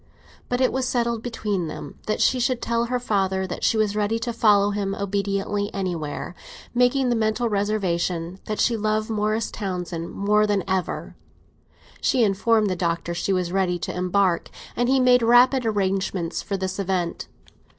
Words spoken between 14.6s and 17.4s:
and he made rapid arrangements for this event.